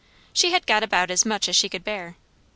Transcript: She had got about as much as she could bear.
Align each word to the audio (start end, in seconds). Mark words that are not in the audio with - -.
She 0.33 0.51
had 0.51 0.65
got 0.65 0.81
about 0.81 1.11
as 1.11 1.27
much 1.27 1.47
as 1.47 1.55
she 1.55 1.69
could 1.69 1.83
bear. 1.83 2.15